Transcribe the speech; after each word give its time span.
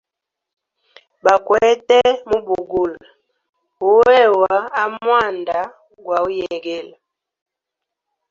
Bakwete 1.25 1.99
mubugula 2.29 3.01
wewa 4.05 4.55
amwanda 4.83 5.57
gwauyegela. 6.03 6.95